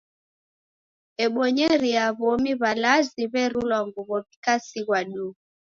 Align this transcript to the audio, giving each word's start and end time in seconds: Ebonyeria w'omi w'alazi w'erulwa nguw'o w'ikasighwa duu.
Ebonyeria 1.25 2.03
w'omi 2.19 2.51
w'alazi 2.61 3.23
w'erulwa 3.31 3.79
nguw'o 3.85 4.17
w'ikasighwa 4.25 4.99
duu. 5.11 5.31